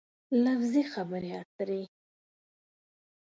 لفظي 0.43 0.81
خبرې 0.93 1.31
اترې 1.41 1.81